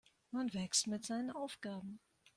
Man 0.31 0.51
wächst 0.55 0.87
mit 0.87 1.05
seinen 1.05 1.29
Aufgaben. 1.29 1.99